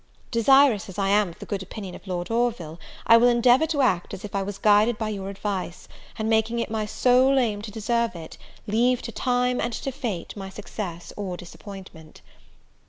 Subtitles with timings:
[0.31, 3.83] Desirous as I am of the good opinion of Lord Orville, I will endeavour to
[3.83, 7.61] act as if I was guided by your advice; and, making it my sole aim
[7.61, 8.35] to deserve it,
[8.65, 12.21] leave to time and to fate my success or disappointment.